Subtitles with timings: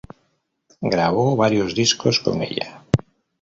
[0.93, 2.83] Grabó varios discos con ella.